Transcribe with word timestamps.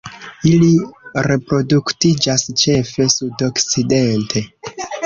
Ili 0.51 0.69
reproduktiĝas 1.27 2.49
ĉefe 2.63 3.11
sudokcidente. 3.19 4.47